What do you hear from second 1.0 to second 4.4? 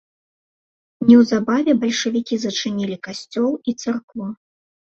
Неўзабаве бальшавікі зачынілі касцёл і царкву.